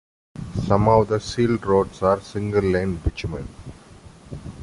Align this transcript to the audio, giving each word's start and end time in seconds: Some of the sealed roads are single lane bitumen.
Some 0.65 0.87
of 0.87 1.09
the 1.09 1.19
sealed 1.19 1.63
roads 1.63 2.01
are 2.01 2.19
single 2.21 2.63
lane 2.63 2.95
bitumen. 2.95 3.47